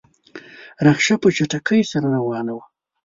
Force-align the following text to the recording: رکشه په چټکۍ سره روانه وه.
رکشه 0.85 1.15
په 1.21 1.27
چټکۍ 1.35 1.81
سره 1.91 2.07
روانه 2.15 2.51
وه. 2.55 2.65